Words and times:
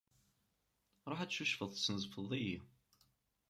Ruḥ 1.09 1.19
ad 1.21 1.29
tcucfeḍ, 1.31 1.69
tesnezfeḍ-iyi. 1.71 2.57